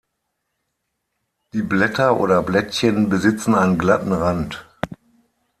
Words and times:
Die 1.53 1.61
Blätter 1.61 2.19
oder 2.19 2.41
Blättchen 2.41 3.07
besitzen 3.09 3.53
einen 3.53 3.77
glatten 3.77 4.13
Rand. 4.13 4.65